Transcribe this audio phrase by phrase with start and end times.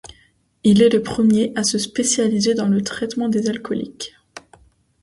[0.63, 4.15] Il est le premier à se spécialiser dans le traitement des alcooliques.